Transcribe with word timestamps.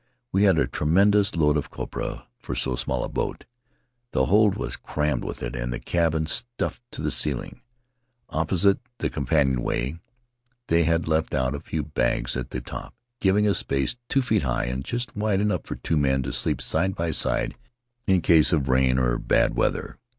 We 0.31 0.45
had 0.45 0.57
a 0.57 0.65
tremendous 0.65 1.35
load 1.35 1.57
of 1.57 1.69
copra 1.69 2.25
for 2.39 2.55
so 2.55 2.75
small 2.75 3.03
a 3.03 3.07
boat; 3.07 3.45
the 4.13 4.25
hold 4.25 4.55
was 4.55 4.75
crammed 4.75 5.23
with 5.23 5.43
it 5.43 5.55
and 5.55 5.71
the 5.71 5.77
cabin 5.79 6.25
stuffed 6.25 6.81
to 6.93 7.03
the 7.03 7.11
ceiling. 7.11 7.61
Opposite 8.29 8.77
Aboard 8.77 8.81
the 8.81 8.81
Potii 8.81 8.81
Ravarava 8.81 8.97
the 8.97 9.09
companion 9.11 9.61
way 9.61 9.99
they 10.69 10.83
had 10.85 11.07
left 11.07 11.35
out 11.35 11.53
a 11.53 11.59
few 11.59 11.83
bags 11.83 12.35
at 12.35 12.49
the 12.49 12.61
top, 12.61 12.95
giving 13.19 13.47
a 13.47 13.53
space 13.53 13.97
two 14.09 14.23
feet 14.23 14.41
high 14.41 14.65
and 14.65 14.83
just 14.83 15.15
wide 15.15 15.39
enough 15.39 15.65
for 15.65 15.75
two 15.75 15.97
men 15.97 16.23
to 16.23 16.33
sleep 16.33 16.63
side 16.63 16.95
by 16.95 17.11
side 17.11 17.53
in 18.07 18.21
case 18.21 18.51
of 18.51 18.69
rain 18.69 18.97
or 18.97 19.19
bad 19.19 19.53
weather. 19.53 19.99